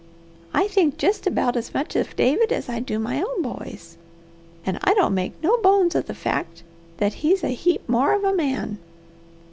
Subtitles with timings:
[0.51, 3.99] I think jest about as much of David as I do my own boys,
[4.65, 6.63] and I don't make no bones of the fact
[6.97, 8.79] that he's a heap more of a man.